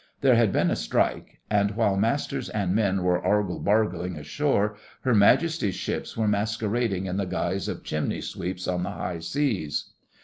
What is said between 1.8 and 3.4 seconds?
masters and men were